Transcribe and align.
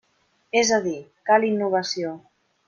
És 0.61 0.71
a 0.77 0.79
dir, 0.85 0.95
cal 1.31 1.45
innovació. 1.51 2.17